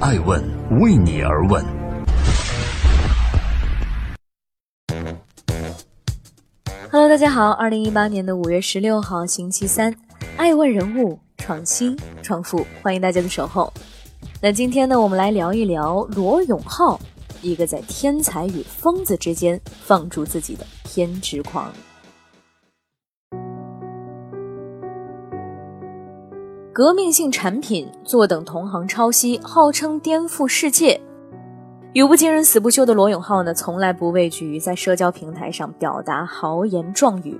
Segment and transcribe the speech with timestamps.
[0.00, 0.40] 爱问
[0.78, 1.64] 为你而问。
[6.92, 9.92] Hello，大家好，二零一八年的五月十六号，星期三，
[10.36, 13.72] 爱问人物创新创富，欢迎大家的守候。
[14.40, 17.00] 那今天呢，我们来聊一聊罗永浩，
[17.42, 21.72] 一个在天才与疯子之间放逐自己的偏执狂。
[26.78, 31.00] 革命性产品，坐等同行抄袭，号称颠覆世界。
[31.92, 37.36] 语不惊人死不休的罗永浩呢，从来不畏惧于在社交平台上表达豪言壮语。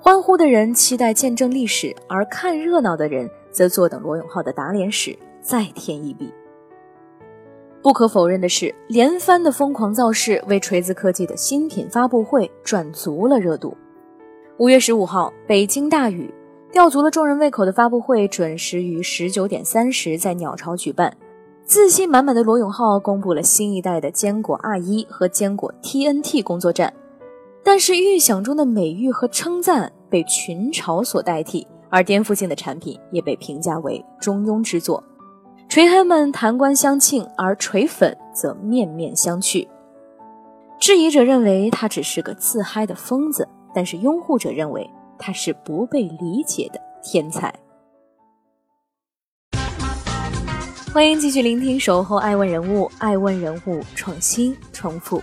[0.00, 6.34] 欢呼的人期待见证历史，而看热闹的人则坐等罗永浩的打脸史再添一笔。
[7.80, 13.76] 不可否认的是，连番的疯狂造势为锤子科技的新品发布会赚足了热度。
[14.58, 16.34] 五月十五号，北京大雨。
[16.76, 21.16] 吊足了众人胃口的发布会准时于十九点三十在鸟巢举办。
[21.64, 26.92] 自信满满的罗永浩公布了新一代的坚果 R 一和坚果 TNT 工作站，
[27.64, 35.02] 但是预想中的美誉和称赞被群嘲所代替，而颠覆性的产品也被评价为中庸之作。
[35.70, 39.66] 锤黑们弹冠相庆，而锤粉则面面相觑。
[40.78, 44.86] 质疑者认为他只是个自嗨的疯子，但是拥护者认为。
[45.18, 47.54] 他是不被理解的天才。
[50.92, 55.22] 欢迎继续聆听《守候爱问人物》，爱问人物创新重复，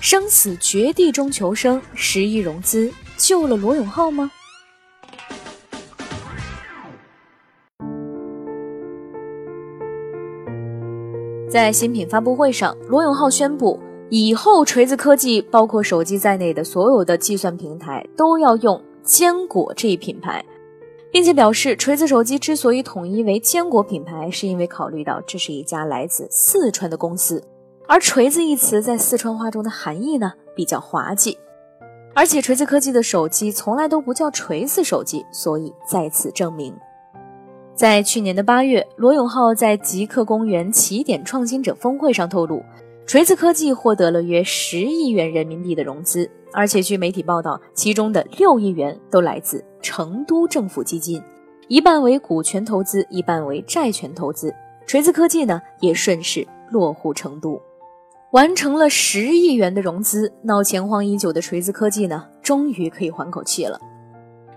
[0.00, 4.30] 生死绝地中求生，十亿融资救了罗永浩吗？
[11.50, 18.80] 在新品发布会上，罗永浩宣布，以后锤子科技包括手机在内的所有的计算平台都要用。
[19.04, 20.42] 坚果这一品牌，
[21.12, 27.44] 并且表示，锤子手机之所以统一为坚果品牌，是因为考虑到这是一家来自四川的公司，
[27.86, 31.36] 而锤子一词在四川话中的含义呢比较滑稽，
[32.14, 36.74] 而且锤子科技的手机从来都不叫锤子手机，所以再次证明。
[37.74, 42.62] 在去年的八月，罗永浩在极客公园起点创新者峰会上透露，
[43.04, 46.30] 锤子科技获得了约十亿元人民币的融资。
[46.54, 51.20] 而且据媒体报道，其中的六亿元都来自成都政府基金，
[51.66, 54.54] 一半为股权投资，一半为债权投资。
[54.86, 57.60] 锤子科技呢，也顺势落户成都，
[58.30, 60.32] 完成了十亿元的融资。
[60.42, 63.80] 闹钱荒已久的锤子科技呢，终于可以缓口气了。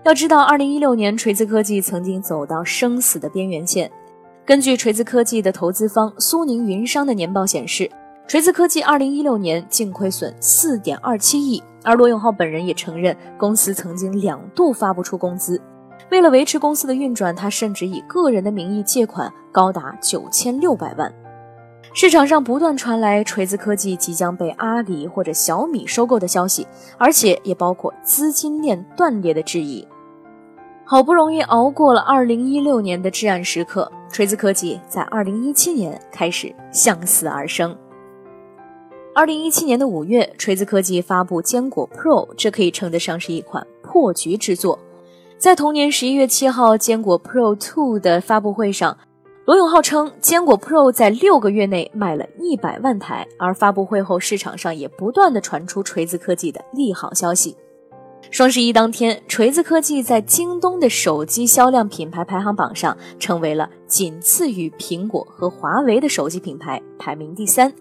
[0.04, 3.90] 要知道，二零一六年锤子科技曾经走到生死的边缘线。
[4.46, 7.90] 根据锤子科技的投资方苏宁云商的年报显示。
[8.28, 15.58] 锤子科技二零一六年净亏损四点二七亿，而罗永浩本人也承认，公司曾经两度发不出工资。
[16.10, 21.10] 为了维持公司的运转，他甚至以个人的名义借款高达九千六百万。
[21.94, 26.68] 市场上不断传来锤子科技即将被阿里或者小米收购的消息，
[26.98, 29.88] 而且也包括资金链断裂的质疑。
[30.84, 37.74] 好不容易熬过了二零一六年的至暗时刻，锤子科技在二零一七年开始向死而生。
[39.18, 44.78] 二零一七年的五月，锤子科技发布坚果 Pro，这可以称得上是一款破局之作。
[45.36, 48.96] 在同年十一月七号，坚果 Pro Two 的发布会上，
[49.44, 53.26] 罗永浩称，坚果 Pro 在六个月内卖了一百万台。
[53.40, 57.56] 而发布会后，市场上也不断的传出锤子科技的利好消息。
[58.30, 67.74] 双十一当天，锤子科技在京东的手机销量品牌排行榜上，成为了仅次于苹果和华为的手机品牌，排名第三。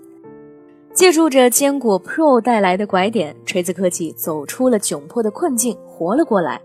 [0.97, 6.59] 借助着坚果 Pro 带来的拐点，锤子科技走出了窘迫的困境，活了过来。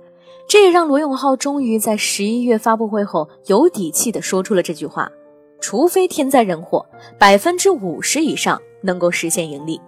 [0.48, 5.06] 这也让罗永浩终于在十一月发布会后有底气地说出了这句话
[5.60, 6.86] ：“除非天灾人祸，
[7.18, 9.78] 百分之五十以上能够实现盈利。”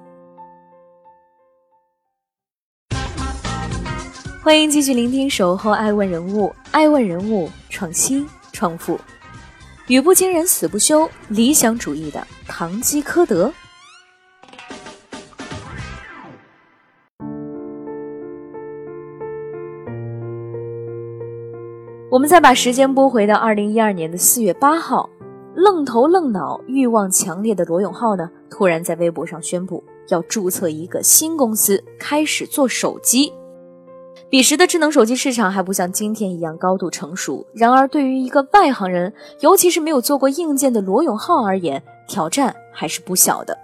[4.44, 9.00] 欢迎继续聆听《守候爱问人物》，爱问人物创新创富，
[9.86, 13.50] 语不惊人死不休，理想主义的堂吉诃德。
[22.14, 25.10] 我们再把时间拨回到二零一二年的四月八号，
[25.56, 33.32] 愣头愣脑、欲望强烈的罗永浩呢，突然在微博上宣布要注册一个新公司，开始做手机。
[34.30, 43.58] 彼时的智能手机市场还不像今天一样高度成熟，然而对于一个外行人，尤其是没有做过硬件的罗永浩而言，挑战还是不小的。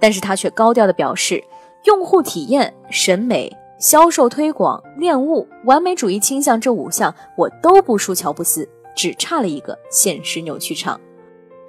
[0.00, 1.44] 但是他却高调的表示，
[1.84, 3.56] 用户体验、审美。
[3.78, 11.00] 销售推广、恋物、完美主义倾向这五项我都不输乔布斯，只差了一个现实扭曲场。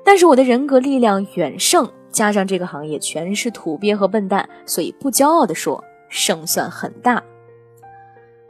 [0.04, 7.22] 但是我的人格力量远胜，加上这个行业全是土鳖和笨蛋，所以不骄傲地说，胜算很大。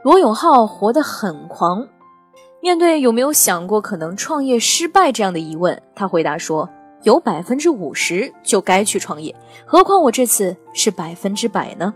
[0.02, 1.86] 罗永浩活得很狂，
[2.62, 6.66] 面对有没有想过可能创业失败这样的疑问，他回答说
[7.04, 9.36] ：“有百分之五十就该去创业，
[9.66, 11.92] 何况我这次是百分之百呢？”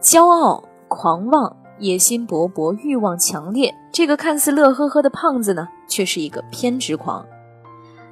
[0.00, 7.26] 骄傲、狂妄、野心勃勃、欲望强烈，这个看似乐呵呵的胖子呢，却是一个偏执狂。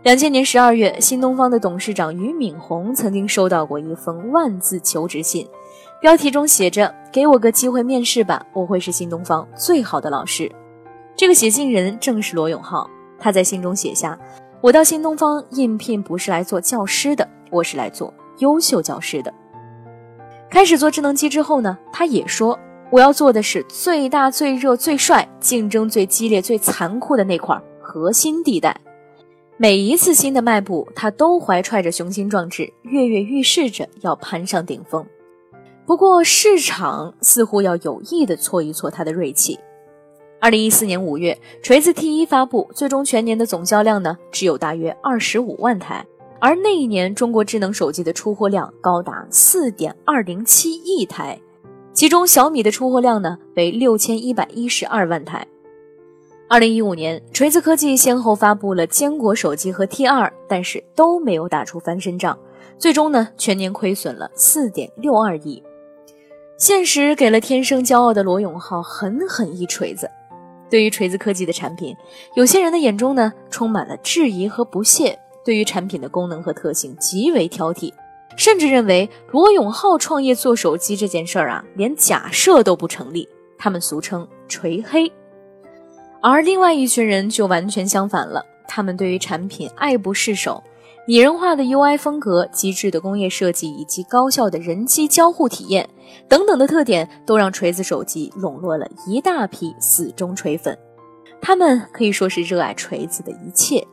[0.03, 5.47] 两千年十二月，新东方的董事长俞敏洪曾经收到过一封万字求职信。
[6.01, 10.51] 标题中写着：“给我个机会面试吧，我会是新东方最好的老师。”
[11.15, 12.91] 这个写信人正是罗永浩。
[13.19, 14.19] 他在信中写下
[14.61, 19.33] ：“我到新东方应聘不是来做教师的，我是来做优秀教师的。”
[20.57, 22.59] 开始做智能机之后呢，他也说
[22.91, 28.75] ：“我要做的是最大、最热、最帅、竞争最激烈、最残酷的那块核心地带。”
[29.59, 35.05] 每一次新的迈步，他都怀揣着雄心壮志，跃跃欲试着要攀上顶峰。
[35.85, 39.59] 不过，市场似乎要有意的挫一挫他的锐气。
[40.41, 46.07] 二零一四年五月，锤子 T 一发布，最终全年的总销量呢，只有大约二十五万台。
[46.39, 51.41] 而那一年，中国智能手机的出货量高达四点二零七亿台，
[51.93, 55.47] 其中小米的出货量呢为六千一百一十二万台。
[56.49, 62.39] 二零一五年，锤子科技先后发布了坚果手机和 T 二，但是都没有打出翻身仗，
[62.79, 65.63] 最终呢，全年亏损了四点六二亿。
[66.59, 70.11] 现实给了天生骄傲的罗永浩狠狠一锤子。
[70.71, 71.97] 对于锤子科技的产品，
[72.35, 77.93] 有些人的眼中呢充满了质疑和不屑，对于产品的功能和特性极为挑剔，
[78.37, 83.29] 甚至认为罗永浩创业做手机这件事儿啊，连假设都不成立。
[83.57, 85.11] 他们俗称“锤黑”。
[86.21, 90.63] 而另外一群人就完全相反了，他们对于产品爱不释手。
[91.09, 95.89] 拟人化的 UI 风格、极致的工业设计以及高效的人机交互体验
[96.29, 100.77] 等等的特点，都让锤子手机笼络了一大批死忠锤粉。
[101.41, 103.87] 他们可以说是热爱锤子的一切。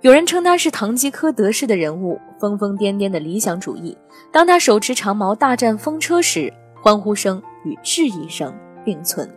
[0.00, 3.98] 有人称他是堂吉诃德式的人物，疯疯癫癫的理想主义。
[4.30, 9.28] 当他手持长矛大战风车时，欢呼声与质疑声并存。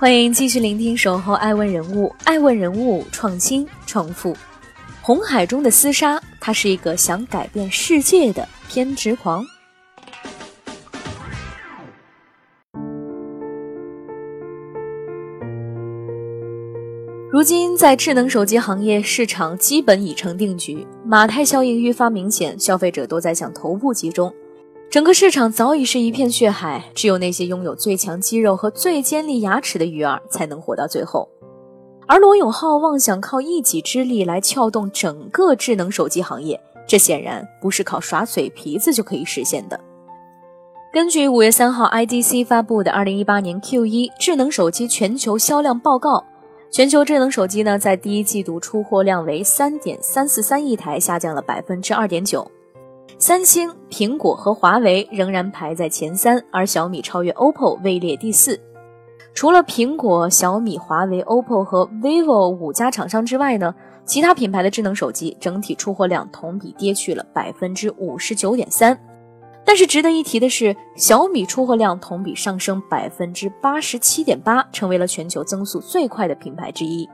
[0.00, 4.36] 欢迎继续聆听《守候爱问人物》，爱问人物创新创富。
[5.00, 9.46] 红海中的厮杀，他是一个想改变世界的偏执狂。
[17.32, 24.30] 如今，在智能手机行业，市场基本已成定局，马太效应愈发明显，消费者都在向头部集中。
[24.90, 31.26] 整个市场早已是一片血海，只有那些拥有最强肌肉和最尖利牙齿的鱼儿才能活到最后。
[32.06, 39.80] 而罗永浩妄想靠一己之力来撬动整个智能手机行业，这显然不是靠耍嘴皮子就可以实现的。
[40.92, 46.22] 根据五月三号 IDC 发布的二零一八年 Q 一智能手机全球销量报告，
[46.72, 52.50] 全球智能手机呢在第一季度出货量为三点三四三亿台，下降了百分之二点九。
[53.18, 58.58] 三星、苹果和华为仍然排在前三，而小米超越 OPPO 位列第四。
[59.34, 63.74] 除了苹果、小米、华为、OPPO 和 vivo 五家厂商之外呢，
[64.06, 68.98] 其他品牌的智能手机整体出货量同比跌去了百分之五十九点三。
[69.64, 77.08] 但是值得一提的是，小米出货量同比上升百分之八十七点八，成为了全球增速最快的品牌之一。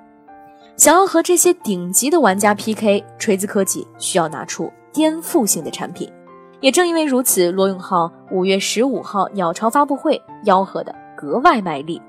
[0.77, 4.73] 想要和这些顶级的玩家 PK，锤子科技需要拿出。
[4.91, 6.11] 颠覆性的产品，
[6.61, 12.01] 也正因为如此，罗永浩五月十五号鸟巢发布会吆喝的格外卖力，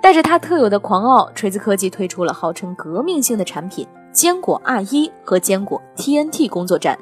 [0.00, 6.96] 带着他特有的狂傲，锤子科技推出了号称革命性的产品——坚果 R 一和坚果 TNT 工作站。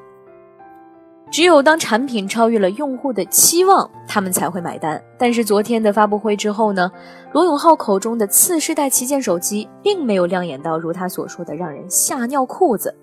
[1.30, 5.00] 只有当产品超越了用户的期望，他们才会买单。
[5.16, 6.90] 但是昨天的发布会之后呢，
[7.32, 12.94] 罗永浩口中的次世代旗舰手机并没有亮眼到如他所说的让人吓尿裤子。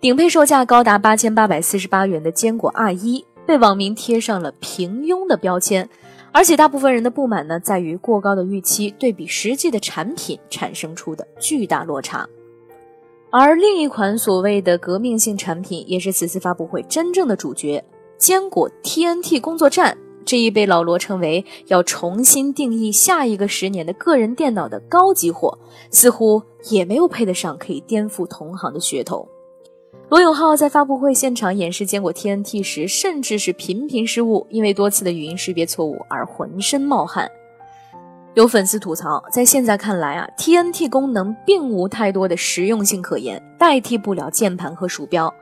[0.00, 5.88] 顶配售价高达八千八百四十八元的坚果 R 一被网民贴上了平庸的标签，
[6.32, 12.28] 而且大部分人的不满呢，在于过高的预期对比实际的产品产生出的巨大落差。
[13.32, 17.84] 而另一款所谓的革命性产品，也是此次发布会真正的主角——
[18.18, 25.56] 坚果 TNT 工作站，这一被老罗称为要重新定义下一个十年的个人电脑的高级货，
[25.92, 29.28] 似乎也没有配得上可以颠覆同行的噱头。
[30.08, 37.30] 罗永浩在发布会现场演示坚果 TNT 时，甚至是频频失误，因为多次的语音识别错误而浑身冒汗。
[38.34, 45.32] 有粉丝吐槽，在现在看来啊，TNT 功能并无太多的实用性可言，代替不了键盘和鼠标。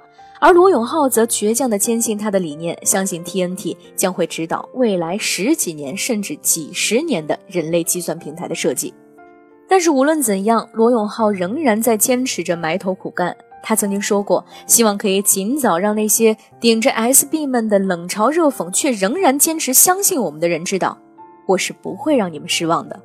[0.40, 8.94] 而罗永浩则倔强地坚信他的理念，相信 TNT 将会指导未来十几年甚至几十年的人类计算平台的设计。
[9.68, 13.36] 但是无论怎样，罗永浩仍然在坚持着埋头苦干。
[13.62, 20.96] 他曾经说过，希望可以尽早让那些顶着 SB 们的冷嘲热讽，却仍然坚持相信我们的人知道。
[21.48, 23.00] 我是不会让你们失望的。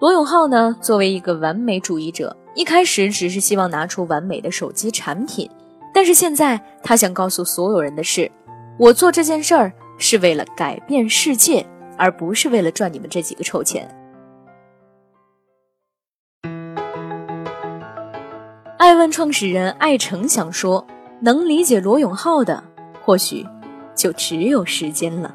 [0.00, 5.48] 罗永浩呢，作为一个完美主义者，一开始只是希望拿出完美的手机产品，
[5.92, 8.30] 但是现在他想告诉所有人的是，
[8.78, 11.64] 我做这件事儿是为了改变世界，
[11.98, 13.86] 而不是为了赚你们这几个臭钱。
[18.78, 20.86] 爱问创始人艾诚想说，
[21.20, 22.62] 能理解罗永浩的，
[23.02, 23.46] 或许
[23.94, 25.34] 就只有时间了。